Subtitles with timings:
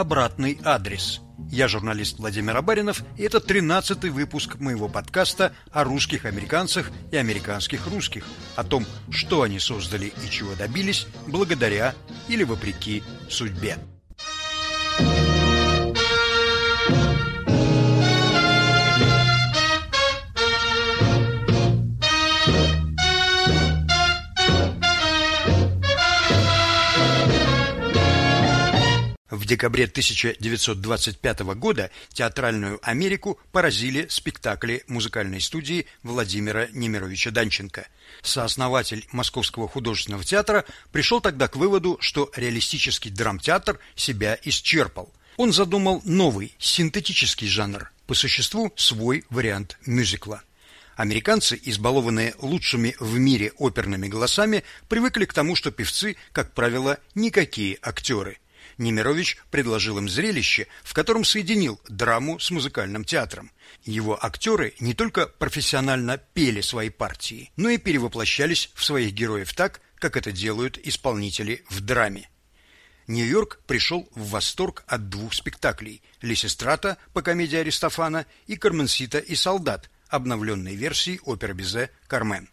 [0.00, 1.20] «Обратный адрес».
[1.50, 7.86] Я журналист Владимир Абаринов, и это 13-й выпуск моего подкаста о русских американцах и американских
[7.86, 8.24] русских,
[8.56, 11.94] о том, что они создали и чего добились благодаря
[12.28, 13.76] или вопреки судьбе.
[29.50, 37.88] Декабре 1925 года театральную Америку поразили спектакли музыкальной студии Владимира Немировича Данченко.
[38.22, 45.12] Сооснователь Московского художественного театра пришел тогда к выводу, что реалистический драмтеатр себя исчерпал.
[45.36, 50.42] Он задумал новый, синтетический жанр, по существу свой вариант мюзикла.
[50.94, 57.78] Американцы, избалованные лучшими в мире оперными голосами, привыкли к тому, что певцы, как правило, никакие
[57.82, 58.38] актеры–
[58.80, 63.52] Немирович предложил им зрелище, в котором соединил драму с музыкальным театром.
[63.84, 69.82] Его актеры не только профессионально пели свои партии, но и перевоплощались в своих героев так,
[69.96, 72.30] как это делают исполнители в драме.
[73.06, 79.90] Нью-Йорк пришел в восторг от двух спектаклей: Лисистрата по комедии Аристофана и Карменсита и солдат,
[80.08, 82.48] обновленной версии оперы Бизе Кармен.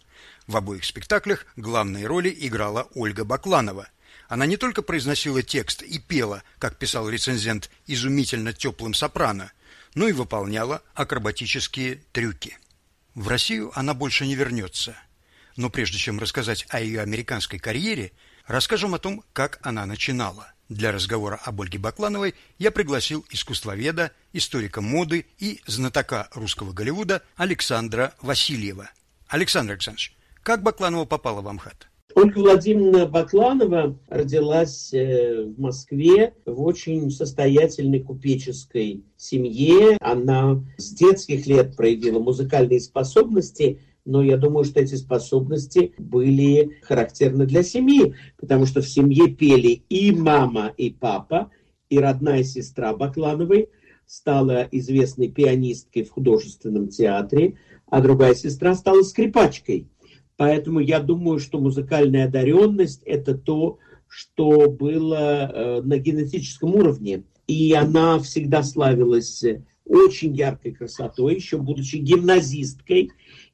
[0.45, 3.88] В обоих спектаклях главные роли играла Ольга Бакланова.
[4.28, 9.52] Она не только произносила текст и пела, как писал рецензент, изумительно теплым сопрано,
[9.96, 12.58] но и выполняла акробатические трюки.
[13.16, 14.95] В Россию она больше не вернется.
[15.56, 18.12] Но прежде чем рассказать о ее американской карьере,
[18.45, 20.54] расскажем о том, как она начинала.
[20.70, 28.14] Для разговора об Ольге Баклановой я пригласил искусствоведа, историка моды и знатока русского Голливуда Александра
[28.22, 28.92] Васильева.
[29.28, 31.88] Александр Александрович, как Бакланова попала в Амхат?
[32.18, 39.98] Ольга Владимировна Бакланова родилась э, в Москве в очень состоятельной купеческой семье.
[40.02, 47.45] Она с детских лет проявила музыкальные способности, но я думаю, что эти способности были характерны
[47.45, 51.52] для семьи, потому что в семье пели и мама, и папа,
[51.92, 53.70] и родная сестра Баклановой
[54.08, 59.88] стала известной пианисткой в художественном театре, а другая сестра стала скрипачкой.
[60.37, 67.23] Поэтому я думаю, что музыкальная одаренность– это то, что было э, на генетическом уровне.
[67.48, 69.43] И она всегда славилась
[69.86, 73.11] очень яркой красотой, еще будучи гимназисткой.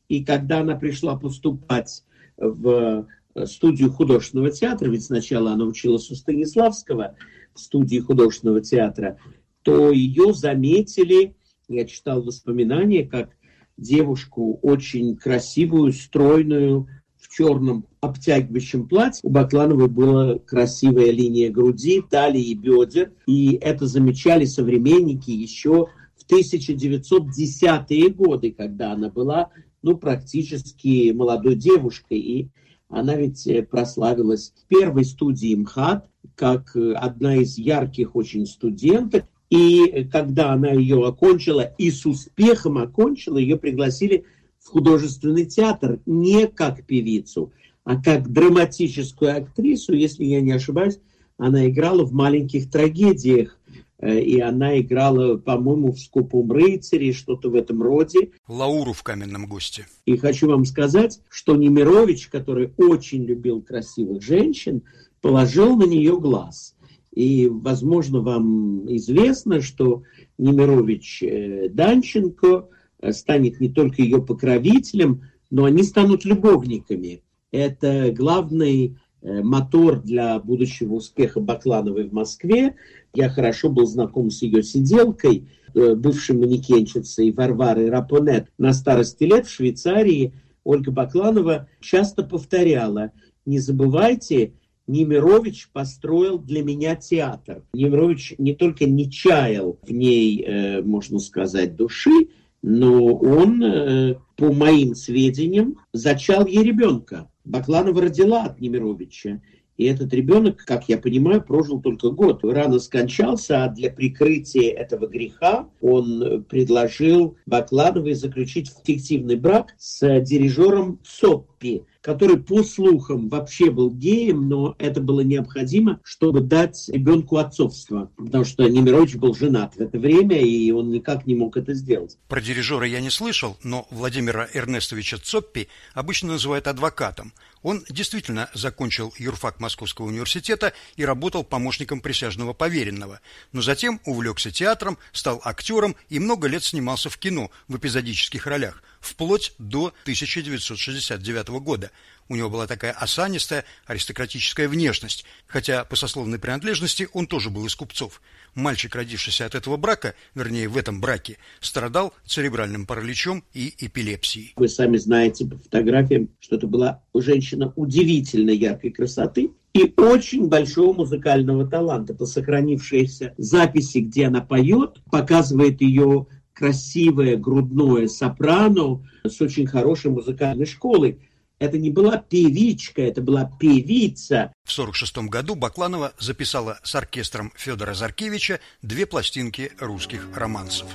[0.09, 2.03] И когда она пришла поступать
[2.38, 7.16] в э, студию художественного театра, ведь сначала она училась у Станиславского
[7.53, 9.17] в студии художественного театра,
[9.61, 11.35] то ее заметили,
[11.69, 13.29] я читал воспоминания, как
[13.78, 16.88] девушку очень красивую, стройную,
[17.23, 19.22] в черном обтягивающем платье.
[19.23, 23.13] У Баклановой была красивая линия груди, талии и бедер.
[23.28, 29.50] И это замечали современники еще в 1910-е годы, когда она была
[29.81, 32.19] ну, практически молодой девушкой.
[32.19, 32.50] И
[32.90, 39.25] она ведь э, прославилась в первой студии МХАТ, как э, одна из ярких очень студенток.
[39.53, 44.25] И когда она ее окончила, и с успехом окончила, ее пригласили
[44.58, 47.52] в художественный театр не как певицу,
[47.84, 50.97] а как драматическую актрису, если я не ошибаюсь,
[51.38, 53.59] она играла в маленьких трагедиях,
[54.00, 58.31] э, и она играла, по-моему, в «Скупом рыцаре», что-то в этом роде.
[58.47, 59.85] Лауру в «Каменном госте».
[60.08, 64.81] И хочу вам сказать, что Немирович, который очень любил красивых женщин,
[65.22, 66.74] положил на нее глаз–
[67.16, 70.03] и, возможно, вам известно, что
[70.40, 72.69] Немирович э, Данченко
[73.00, 75.22] э, станет не только ее покровителем,
[75.52, 77.22] но они станут любовниками.
[77.52, 82.75] Это главный э, мотор для будущего успеха Баклановой в Москве.
[83.13, 88.47] Я хорошо был знаком с ее сиделкой, бывшей манекенщицей Варварой Рапонет.
[88.58, 90.34] На старости лет в Швейцарии
[90.64, 93.11] Ольга Бакланова часто повторяла,
[93.46, 94.53] не забывайте,
[94.88, 97.64] Немирович построил для меня театр.
[97.74, 102.30] Немирович не только не чаял в ней, э, можно сказать, души,
[102.62, 107.30] но он, э, по моим сведениям, зачал ей ребенка.
[107.46, 109.41] Бакланова родила от Немировича.
[109.76, 112.44] И этот ребенок, как я понимаю, прожил только год.
[112.44, 121.00] Рано скончался, а для прикрытия этого греха он предложил Баклановой заключить фиктивный брак с дирижером
[121.03, 128.11] Цоппи, который по слухам вообще был геем, но это было необходимо, чтобы дать ребенку отцовство,
[128.17, 132.17] потому что Немирович был женат в это время, и он никак не мог это сделать.
[132.28, 137.32] Про дирижера я не слышал, но Владимира Эрнестовича Цоппи обычно называют адвокатом.
[137.61, 143.22] Он действительно закончил юрфак Московского университета и работал помощником присяжного поверенного,
[143.53, 148.84] но затем увлекся театром, стал актером и много лет снимался в кино в эпизодических ролях,
[149.03, 151.91] вплоть до 1969 года.
[152.29, 157.76] У него была такая осанистая аристократическая внешность, хотя по сословной принадлежности он тоже был из
[157.76, 158.22] купцов.
[158.55, 164.53] Мальчик, родившийся от этого брака, вернее, в этом браке, страдал церебральным параличом и эпилепсией.
[164.55, 170.94] Вы сами знаете по фотографиям, что это была женщина удивительно яркой красоты, и очень большого
[170.94, 172.14] музыкального таланта.
[172.14, 180.66] По сохранившейся записи, где она поет, показывает ее красивое грудное сопрано с очень хорошей музыкальной
[180.66, 181.20] школой.
[181.59, 184.53] Это не была певичка, это была певица.
[184.66, 190.88] В 1946 году Бакланова записала с оркестром Федора Заркевича две пластинки русских романсов.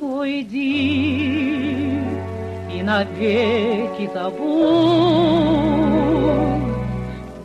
[0.00, 1.35] Уйди
[2.86, 5.66] навеки забудь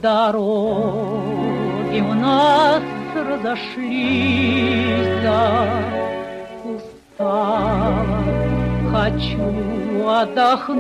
[0.02, 2.84] дороги у нас
[3.16, 3.62] разошлись,
[5.24, 5.66] да
[6.64, 8.24] устала,
[8.92, 9.50] хочу
[10.08, 10.80] отдохнуть.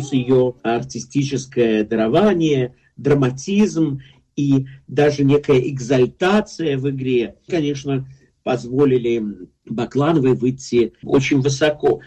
[0.08, 4.02] Плюс ее артистическое дарование, драматизм
[4.36, 8.08] и даже некая экзальтация в игре, конечно,
[8.44, 9.24] позволили
[9.66, 12.02] Баклановой выйти очень высоко.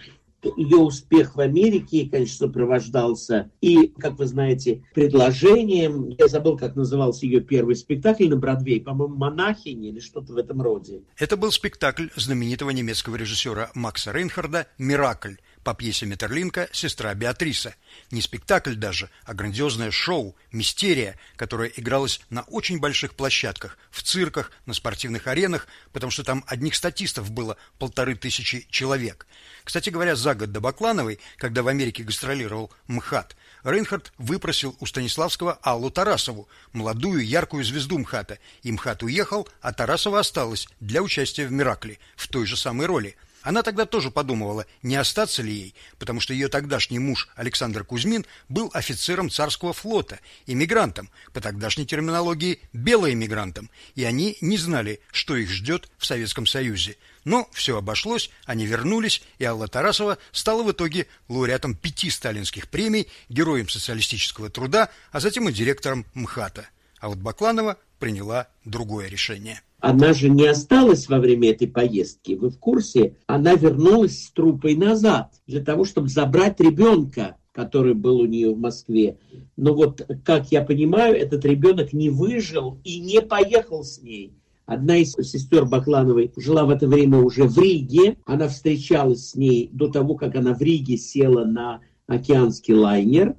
[0.56, 7.26] Ее успех в Америке, конечно, сопровождался и, как вы знаете, предложением, я забыл, как назывался
[7.26, 11.02] ее первый спектакль на Бродвее, по-моему, «Монахини» или что-то в этом роде.
[11.18, 15.34] Это был спектакль знаменитого немецкого режиссера Макса Рейнхарда «Миракль»,
[15.64, 17.74] по пьесе Метерлинка «Сестра Беатриса».
[18.10, 24.52] Не спектакль даже, а грандиозное шоу, мистерия, которая игралась на очень больших площадках, в цирках,
[24.66, 29.26] на спортивных аренах, потому что там одних статистов было полторы тысячи человек.
[29.64, 35.58] Кстати говоря, за год до Баклановой, когда в Америке гастролировал МХАТ, Рейнхард выпросил у Станиславского
[35.62, 41.52] Аллу Тарасову, молодую яркую звезду МХАТа, и МХАТ уехал, а Тарасова осталась для участия в
[41.52, 46.20] «Миракле» в той же самой роли– она тогда тоже подумывала, не остаться ли ей, потому
[46.20, 53.70] что ее тогдашний муж Александр Кузьмин был офицером царского флота, иммигрантом, по тогдашней терминологии белоэмигрантом,
[53.94, 56.96] и они не знали, что их ждет в Советском Союзе.
[57.24, 63.08] Но все обошлось, они вернулись, и Алла Тарасова стала в итоге лауреатом пяти сталинских премий,
[63.28, 66.68] героем социалистического труда, а затем и директором МХАТа.
[66.98, 69.62] А вот Бакланова приняла другое решение.
[69.80, 72.32] Она же не осталась во время этой поездки.
[72.32, 73.16] Вы в курсе?
[73.26, 78.58] Она вернулась с трупой назад для того, чтобы забрать ребенка, который был у нее в
[78.58, 79.18] Москве.
[79.56, 84.34] Но вот, как я понимаю, этот ребенок не выжил и не поехал с ней.
[84.66, 88.18] Одна из сестер Баклановой жила в это время уже в Риге.
[88.24, 93.36] Она встречалась с ней до того, как она в Риге села на океанский лайнер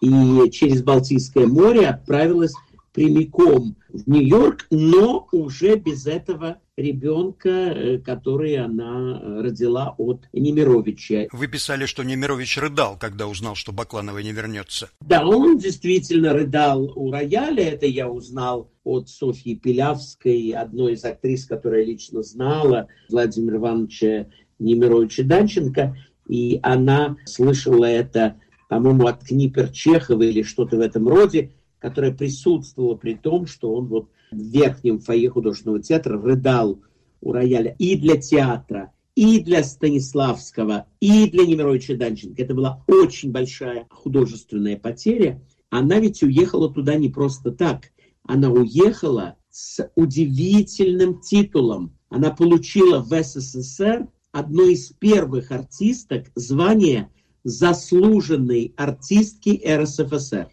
[0.00, 2.54] и через Балтийское море отправилась
[2.92, 11.26] прямиком в Нью-Йорк, но уже без этого ребенка, э, который она родила от Немировича.
[11.32, 14.90] Вы писали, что Немирович рыдал, когда узнал, что Бакланова не вернется.
[15.00, 17.64] Да, он действительно рыдал у рояля.
[17.64, 24.26] Это я узнал от Софьи Пилявской, одной из актрис, которая лично знала Владимира Ивановича
[24.58, 25.96] Немировича Данченко.
[26.28, 28.36] И она слышала это,
[28.68, 33.86] по-моему, от Книпер Чехова или что-то в этом роде которая присутствовала при том, что он
[33.86, 36.80] вот в верхнем фойе художественного театра рыдал
[37.20, 42.42] у рояля и для театра, и для Станиславского, и для Немировича Данченко.
[42.42, 45.42] Это была очень большая художественная потеря.
[45.70, 47.90] она ведь уехала туда не просто так.
[48.22, 51.96] Она уехала с удивительным титулом.
[52.08, 57.10] Она получила в СССР одной из первых артисток звание
[57.42, 60.48] заслуженной артистки РСФСР.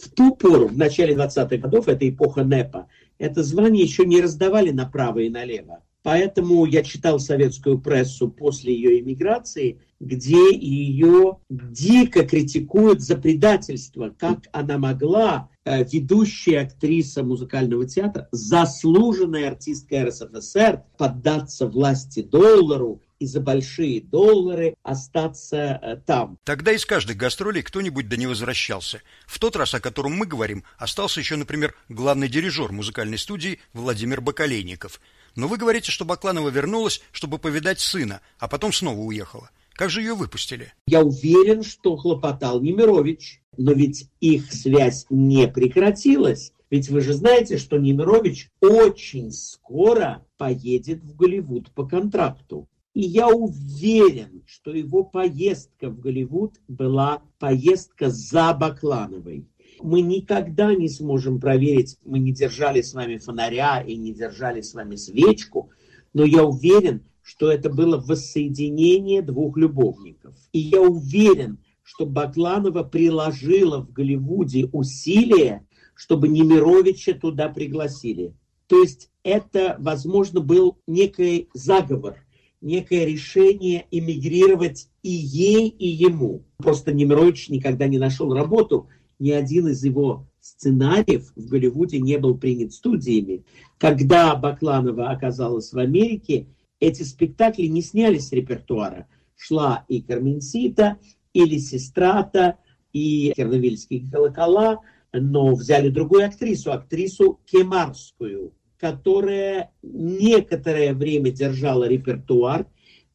[0.00, 2.88] В ту пору, в начале 20-х годов, это эпоха НЭПа,
[3.18, 5.82] это звание еще не раздавали направо и налево.
[6.02, 14.48] Поэтому я читал советскую прессу после ее эмиграции, где ее дико критикуют за предательство, как
[14.52, 23.40] она могла, э, ведущая актриса музыкального театра, заслуженная артистка РСФСР, поддаться власти доллару и за
[23.40, 26.38] большие доллары остаться э, там.
[26.42, 29.02] Тогда из каждой гастроли кто-нибудь до не возвращался.
[29.26, 34.20] В тот раз, о котором мы говорим, остался еще, например, главный дирижер музыкальной студии Владимир
[34.20, 35.00] Бакалейников–
[35.36, 39.50] но вы говорите, что Бакланова вернулась, чтобы повидать сына, а потом снова уехала.
[39.72, 40.72] Как же ее выпустили?
[40.86, 46.52] Я уверен, что хлопотал Немирович, но ведь их связь не прекратилась.
[46.68, 52.68] Ведь вы же знаете, что Немирович очень скоро поедет в Голливуд по контракту.
[52.94, 59.46] И я уверен, что его поездка в Голливуд была поездка за Баклановой
[59.82, 64.74] мы никогда не сможем проверить, мы не держали с вами фонаря и не держали с
[64.74, 65.70] вами свечку,
[66.12, 70.34] но я уверен, что это было воссоединение двух любовников.
[70.52, 78.34] И я уверен, что Бакланова приложила в Голливуде усилия, чтобы Немировича туда пригласили.
[78.66, 82.16] То есть это, возможно, был некий заговор,
[82.60, 86.44] некое решение эмигрировать и ей, и ему.
[86.58, 88.88] Просто Немирович никогда не нашел работу–
[89.20, 93.44] ни один из его сценариев в Голливуде не был принят студиями.
[93.78, 96.46] Когда Бакланова оказалась в Америке,
[96.80, 99.06] эти спектакли не снялись с репертуара.
[99.36, 100.96] Шла и Карменсита,
[101.34, 102.56] и Лисистрата,
[102.92, 104.80] и Керновильские колокола,
[105.12, 112.66] но взяли другую актрису, актрису Кемарскую, которая некоторое время держала репертуар,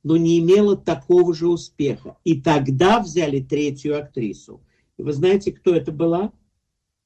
[0.04, 2.18] но не имела такого же успеха.
[2.24, 4.62] И тогда взяли третью актрису–
[4.98, 6.32] вы знаете, кто это была?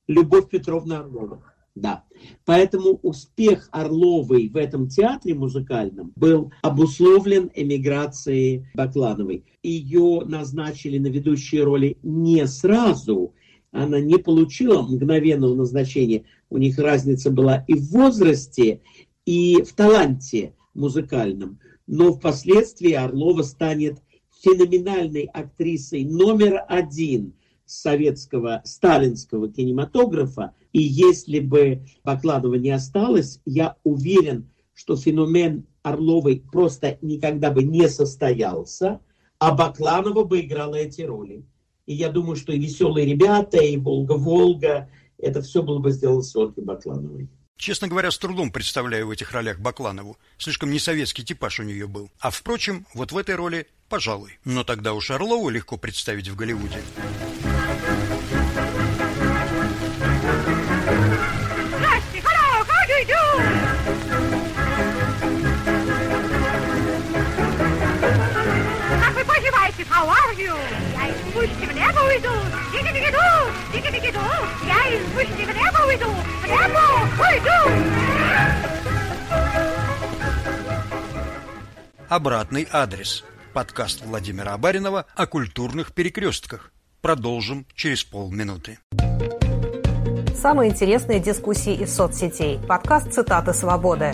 [0.08, 1.44] Любовь Петровна Орлова.
[1.75, 2.04] Да.
[2.46, 9.46] Поэтому успех Орловой в этом театре музыкальном был обусловлен эмиграцией Баклановой.
[9.63, 13.34] Ее назначили на ведущие роли не сразу.
[13.71, 16.23] Она не получила мгновенного назначения.
[16.49, 18.81] У них разница была и в возрасте,
[19.25, 21.59] и в таланте музыкальном.
[21.88, 23.99] Но впоследствии Орлова станет
[24.41, 27.33] феноменальной актрисой номер один–
[27.69, 30.53] советского сталинского кинематографа.
[30.73, 37.88] И если бы Бакладова не осталось, я уверен, что феномен Орловой просто никогда бы не
[37.88, 38.99] состоялся,
[39.38, 41.45] а Бакланова бы играла эти роли.
[41.89, 46.36] И я думаю, что и «Веселые ребята», и «Волга-Волга» это все было бы сделано с
[46.36, 47.27] Ольгой Баклановой.
[47.58, 50.15] Честно говоря, с трудом представляю в этих ролях Бакланову.
[50.38, 52.12] Слишком несоветский типаж у нее был.
[52.19, 54.38] А впрочем, вот в этой роли, пожалуй.
[54.46, 56.79] Но тогда уж Орлову легко представить в Голливуде.
[69.89, 70.55] How are you?
[70.55, 70.78] Я из
[71.31, 72.29] пуще в небо уйду.
[72.71, 73.27] Диги-диги-ду,
[73.74, 74.19] диги-диги-ду.
[74.67, 76.09] Я из пуще в небо уйду.
[76.41, 76.83] В небо
[77.19, 77.59] уйду.
[82.09, 83.24] Обратный адрес.
[83.53, 86.71] Подкаст Владимира Абаринова о культурных перекрестках.
[87.01, 88.79] Продолжим через полминуты.
[90.36, 92.59] Самые интересные дискуссии из соцсетей.
[92.59, 94.13] Подкаст «Цитаты свободы».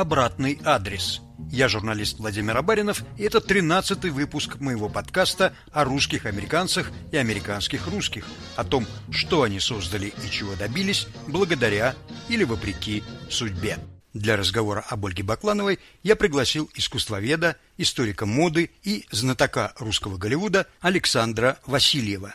[0.00, 1.20] Обратный адрес.
[1.50, 7.86] Я журналист Владимир Абаринов, и это тринадцатый выпуск моего подкаста о русских американцах и американских
[7.86, 8.26] русских,
[8.56, 11.94] о том, что они создали и чего добились благодаря
[12.28, 13.78] или вопреки судьбе.
[14.14, 21.58] Для разговора об Ольге Баклановой я пригласил искусствоведа, историка моды и знатока русского Голливуда Александра
[21.66, 22.34] Васильева.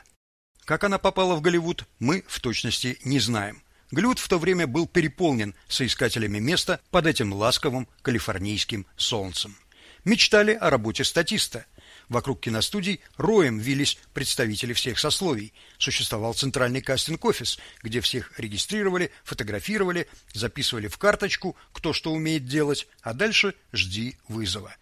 [0.65, 3.62] Как она попала в Голливуд, мы в точности не знаем.
[3.92, 9.56] Голливуд в то время был переполнен соискателями места под этим ласковым калифорнийским солнцем.
[10.04, 11.65] мечтали о работе статиста.
[12.10, 15.54] Вокруг киностудий роем вились представители всех сословий.
[15.80, 23.13] Существовал центральный кастинг-офис, где всех регистрировали, фотографировали, записывали в карточку, кто что умеет делать, а
[23.13, 24.75] дальше жди вызова.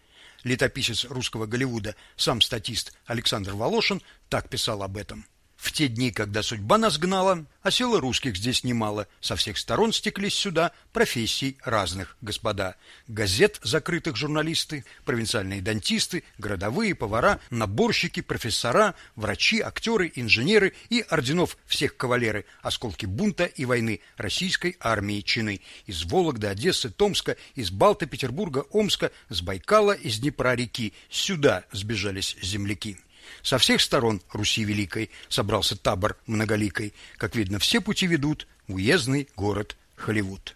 [0.43, 5.25] Летописец русского Голливуда, сам статист Александр Волошин так писал об этом.
[5.63, 9.93] В те дни, когда судьба нас гнала, а сила русских здесь немало, со всех сторон
[9.93, 12.75] стеклись сюда профессий разных, господа.
[13.07, 21.95] Газет закрытых журналисты, провинциальные дантисты, городовые, повара, наборщики, профессора, врачи, актеры, инженеры и орденов всех
[21.95, 25.61] кавалеры, осколки бунта и войны российской армии чины.
[25.85, 30.91] Из Вологды, Одессы, Томска, из Балты, Петербурга, Омска, с Байкала, из Днепра реки.
[31.09, 32.97] Сюда сбежались земляки.
[33.41, 36.93] Со всех сторон Руси Великой собрался табор многоликой.
[37.17, 40.55] Как видно, все пути ведут в уездный город Холливуд.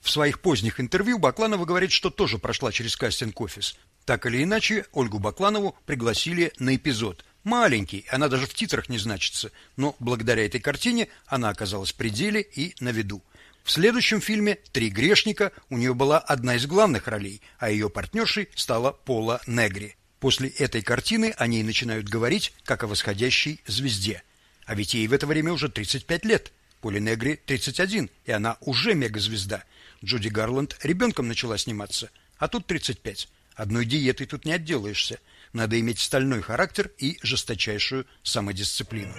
[0.00, 3.76] В своих поздних интервью Бакланова говорит, что тоже прошла через кастинг-офис.
[4.04, 7.24] Так или иначе, Ольгу Бакланову пригласили на эпизод.
[7.42, 12.42] Маленький, она даже в титрах не значится, но благодаря этой картине она оказалась при деле
[12.42, 13.22] и на виду.
[13.62, 18.50] В следующем фильме «Три грешника» у нее была одна из главных ролей, а ее партнершей
[18.54, 19.96] стала Пола Негри.
[20.24, 24.22] После этой картины о ней начинают говорить как о восходящей звезде.
[24.64, 26.50] А ведь ей в это время уже 35 лет.
[26.80, 29.64] Поле Негри 31, и она уже мегазвезда.
[30.02, 33.28] Джуди Гарланд ребенком начала сниматься, а тут 35.
[33.54, 35.18] Одной диетой тут не отделаешься.
[35.52, 39.12] Надо иметь стальной характер и жесточайшую самодисциплину.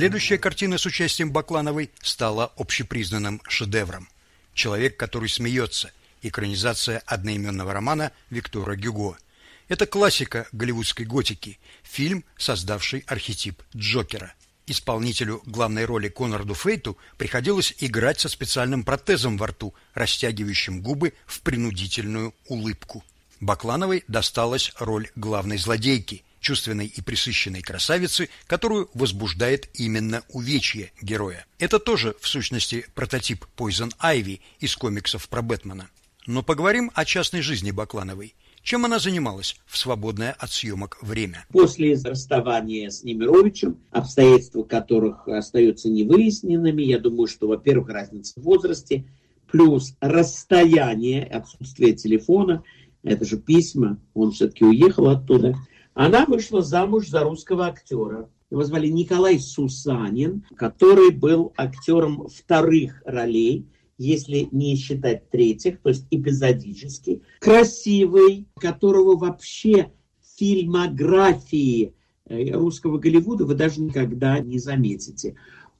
[0.00, 4.08] Следующая картина с участием Баклановой стала общепризнанным шедевром.
[4.54, 5.92] Человек, который смеется.
[6.22, 9.18] Экранизация одноименного романа Виктора Гюго.
[9.68, 14.32] Это классика голливудской готики, фильм, создавший архетип Джокера.
[14.66, 21.42] Исполнителю главной роли Конраду Фейту приходилось играть со специальным протезом во рту, растягивающим губы в
[21.42, 23.04] принудительную улыбку.
[23.40, 31.46] Баклановой досталась роль главной злодейки, чувственной и присыщенной красавицы, которую возбуждает именно увечье героя.
[31.58, 35.88] Это тоже, в сущности, прототип Poison Ivy из комиксов про Бэтмена.
[36.26, 38.34] Но поговорим о частной жизни Баклановой.
[38.62, 41.46] Чем она занималась в свободное от съемок время?
[41.50, 49.06] После расставания с Немировичем, обстоятельства которых остаются невыясненными, я думаю, что, во-первых, разница в возрасте,
[49.50, 52.62] плюс расстояние, отсутствие телефона,
[53.02, 55.56] это же письма, он все-таки уехал оттуда.
[56.00, 58.30] Она вышла замуж за русского актера.
[58.50, 63.66] Его звали Николай Сусанин, который был актером вторых ролей–
[63.98, 69.92] если не считать третьих, то есть эпизодический, красивый, которого вообще
[70.38, 71.92] фильмографии
[72.24, 75.36] э, русского Голливуда вы даже никогда не заметите.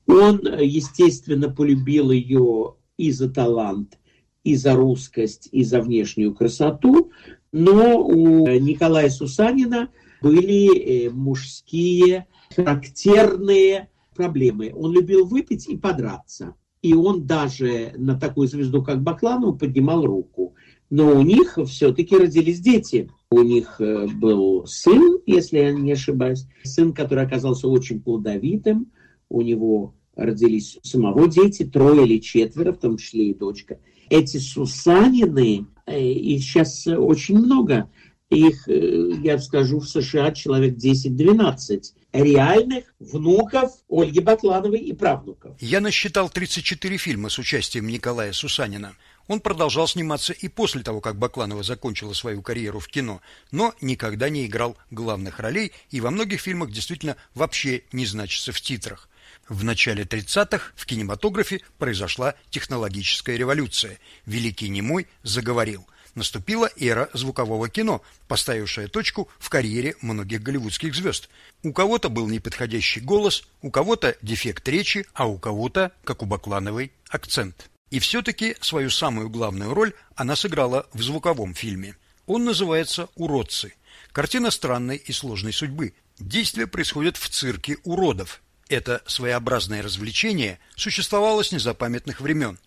[0.07, 3.99] Он, естественно, полюбил ее и за талант,
[4.45, 7.13] и за русскость, и за внешнюю красоту,
[7.53, 9.89] но у Николая Сусанина
[10.23, 14.73] были э, мужские характерные проблемы.
[14.75, 16.55] Он любил выпить и подраться.
[16.83, 20.55] И он даже на такую звезду, как Бакланову, поднимал руку.
[20.89, 23.11] Но у них все-таки родились дети.
[23.31, 28.91] У них э, был сын, если я не ошибаюсь, сын, который оказался очень плодовитым.
[29.29, 33.79] У него родились самого дети, трое или четверо, в том числе и дочка.
[34.09, 37.89] Эти Сусанины, э, их сейчас очень много.
[38.31, 45.57] Их, э, я скажу, в США человек 10-12 реальных внуков Ольги Баклановой и правнуков.
[45.61, 48.95] Я насчитал 34 фильма с участием Николая Сусанина.
[49.27, 54.29] Он продолжал сниматься и после того, как Бакланова закончила свою карьеру в кино, но никогда
[54.29, 59.09] не играл главных ролей и во многих фильмах действительно вообще не значится в титрах.
[59.49, 63.99] В начале 30-х в кинематографе произошла технологическая революция.
[64.25, 71.29] Великий немой заговорил– наступила эра звукового кино, поставившая точку в карьере многих голливудских звезд.
[71.63, 76.93] У кого-то был неподходящий голос, у кого-то дефект речи, а у кого-то, как у Баклановой,
[77.09, 77.71] акцент.
[77.91, 81.97] И все-таки свою самую главную роль она сыграла в звуковом фильме.
[82.27, 83.75] Он называется «Уродцы».
[84.13, 85.95] Картина странной и сложной судьбы.
[86.19, 88.43] Действие происходит в цирке уродов.
[88.69, 92.59] Это своеобразное развлечение существовало с незапамятных времен.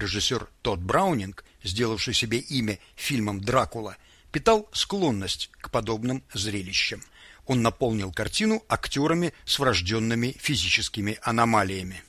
[0.00, 3.96] Режиссер Тодд Браунинг, сделавший себе имя фильмом «Дракула»,
[4.32, 7.02] питал склонность к подобным зрелищам.
[7.46, 12.02] Он наполнил картину актерами с врожденными физическими аномалиями.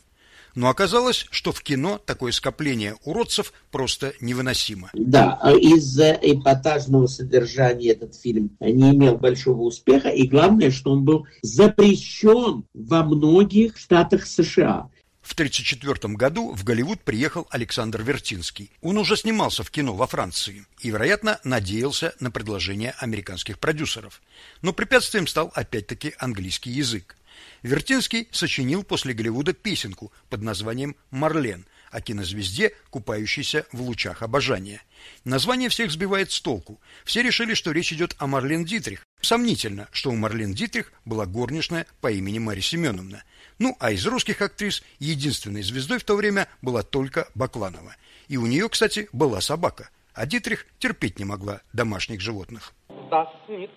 [0.54, 4.90] Но оказалось, что в кино такое скопление уродцев просто невыносимо.
[4.94, 11.06] Да, а из-за эпатажного содержания этот фильм не имел большого успеха, и главное, что он
[11.06, 14.90] был запрещен во многих штатах США.
[15.32, 18.70] В 1934 году в Голливуд приехал Александр Вертинский.
[18.82, 24.22] Он уже снимался в кино во Франции и, вероятно, надеялся на предложение американских продюсеров.
[24.62, 27.16] Но препятствием стал опять-таки английский язык.
[27.64, 34.82] Вертинский сочинил после Голливуда песенку под названием «Марлен», о кинозвезде, купающейся в лучах обожания.
[35.24, 36.80] Название всех сбивает с толку.
[37.06, 39.06] Все решили, что речь идет о Марлен Дитрих.
[39.22, 43.24] Сомнительно, что у Марлен Дитрих была горничная по имени Мария Семеновна.
[43.60, 47.96] Ну, а из русских актрис единственной звездой в то время была только Бакланова.
[48.28, 49.90] И у нее, кстати, была собака.
[50.14, 52.74] А Дитрих терпеть не могла домашних животных.
[53.10, 53.68] Вас не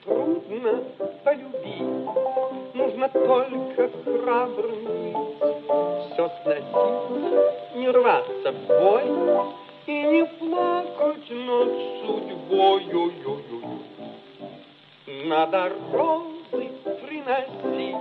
[1.25, 2.15] полюбить
[2.75, 4.85] нужно только храбрым
[6.13, 9.05] все сносить, не рваться в бой
[9.87, 11.69] и не плакать над
[12.51, 12.85] ой.
[15.27, 16.71] Надо розы
[17.03, 17.97] приносить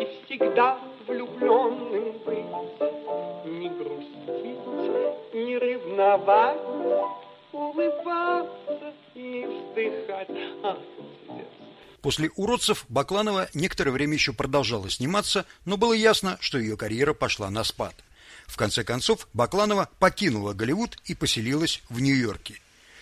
[0.00, 2.46] и всегда влюбленным быть,
[3.44, 6.60] не грустить, не ревновать,
[7.52, 10.28] улыбаться и вздыхать.
[12.00, 17.50] После «Уродцев» Бакланова некоторое время еще продолжала сниматься, но было ясно, что ее карьера пошла
[17.50, 17.94] на спад.
[18.46, 22.54] В конце концов, Бакланова покинула Голливуд и поселилась в Нью-Йорке.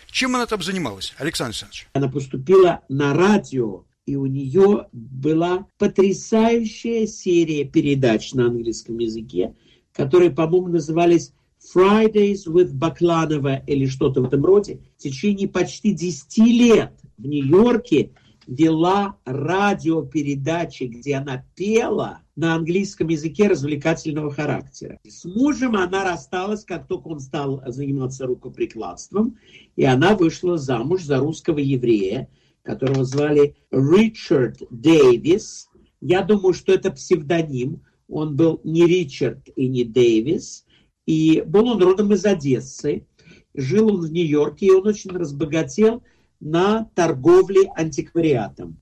[0.07, 1.89] Чем она там занималась, Александр Александрович?
[1.95, 9.55] Она поступила на радио, и у нее была потрясающая серия передач на английском языке,
[9.93, 11.33] которые, по-моему, назывались
[11.75, 14.81] Fridays with Бакланова или что-то в этом роде.
[14.99, 18.11] В течение почти 10 лет в Нью-Йорке
[18.47, 24.99] вела радиопередачи, где она пела на английском языке развлекательного характера.
[25.07, 29.39] С мужем она рассталась, как только он стал заниматься рукоприкладством,
[29.77, 32.29] и она вышла замуж за русского еврея,
[32.63, 35.69] которого звали Ричард Дэвис.
[36.01, 37.83] Я думаю, что это псевдоним.
[38.09, 40.65] Он был не Ричард и не Дэвис.
[41.07, 43.07] И был он родом из Одессы.
[43.55, 46.03] Жил он в Нью-Йорке, и он очень разбогател–
[46.43, 48.77] на торговле антиквариатом.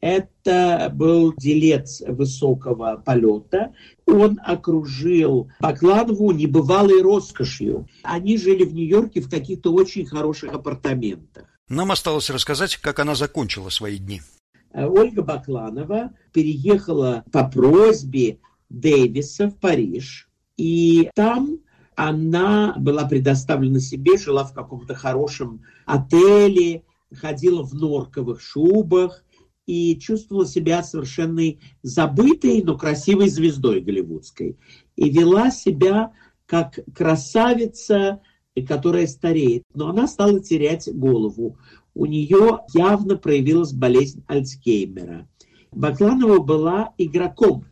[0.00, 3.72] Это был делец высокого полета.
[4.06, 7.88] Он окружил Бакланову небывалой роскошью.
[8.02, 11.46] Они жили в Нью-Йорке в каких-то очень хороших апартаментах.
[11.68, 14.20] Нам осталось рассказать, как она закончила свои дни.
[14.72, 20.28] Ольга Бакланова переехала по просьбе Дэвиса в Париж.
[20.58, 21.58] И там
[21.94, 26.82] она была предоставлена себе, жила в каком-то хорошем отеле,
[27.16, 29.24] ходила в норковых шубах
[29.66, 31.42] и чувствовала себя совершенно
[31.82, 34.56] забытой, но красивой звездой голливудской.
[34.94, 36.12] И вела себя
[36.46, 38.20] как красавица,
[38.66, 39.64] которая стареет.
[39.74, 41.58] Но она стала терять голову.
[41.94, 45.28] У нее явно проявилась болезнь Альцгеймера.
[45.72, 47.66] Бакланова была игроком.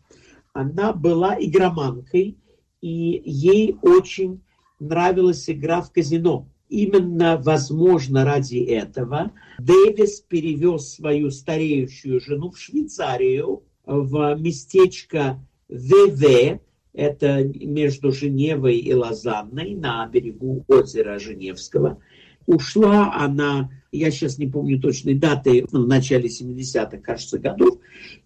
[0.53, 2.37] Она была игроманкой,
[2.81, 4.41] и ей очень
[4.79, 6.47] нравилась игра в казино.
[6.75, 16.59] Именно, возможно, ради этого Дэвис перевез свою стареющую жену в Швейцарию, в местечко ВВ,
[16.91, 22.01] это между Женевой и Лозанной, на берегу озера Женевского.
[22.45, 27.79] Ушла она, я сейчас не помню точной даты, в начале 70-х, кажется, годов,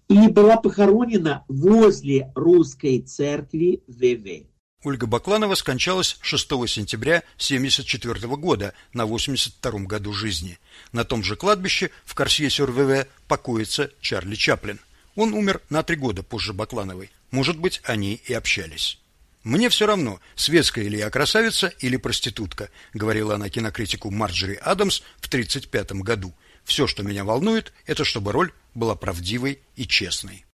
[0.07, 4.47] и была похоронена возле русской церкви ВВ.
[4.83, 10.57] Ольга Бакланова скончалась 6 сентября 1974 года на 82 году жизни.
[10.93, 14.79] На том же кладбище в Корсье-сюр-ВВ покоится Чарли Чаплин.
[15.15, 17.11] Он умер на три года позже Баклановой.
[17.29, 18.99] Может быть, они и общались.
[19.43, 25.27] «Мне все равно, светская ли я красавица или проститутка», говорила она кинокритику Марджери Адамс в
[25.27, 26.33] 1935 году.
[26.63, 30.45] «Все, что меня волнует, это чтобы роль была правдивой и честной».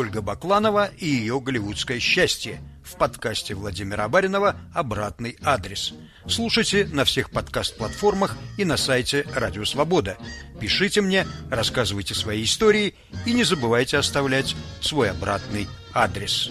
[0.00, 5.92] Ольга Бакланова и ее голливудское счастье в подкасте Владимира Баринова «Обратный адрес».
[6.26, 10.16] Слушайте на всех подкаст-платформах и на сайте Радио Свобода.
[10.58, 12.94] Пишите мне, рассказывайте свои истории
[13.26, 16.50] и не забывайте оставлять свой обратный адрес.